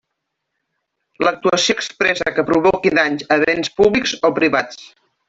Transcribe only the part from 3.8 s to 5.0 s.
públics o privats.